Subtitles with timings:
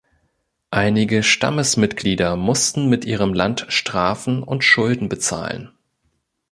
[0.71, 5.69] Einige Stammesmitglieder mussten mit ihrem Land Strafen und Schulden bezahlen.